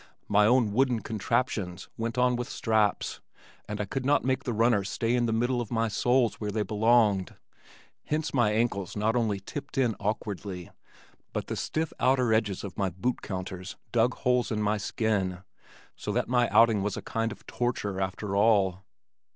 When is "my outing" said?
16.27-16.81